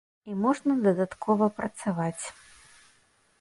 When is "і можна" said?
0.29-0.77